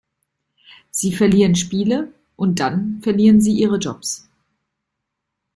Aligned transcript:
Sie 0.89 1.13
verlieren 1.15 1.53
Spiele 1.53 2.11
und 2.35 2.59
dann 2.59 3.01
verlieren 3.03 3.39
sie 3.39 3.53
ihre 3.53 3.77
Jobs. 3.77 4.27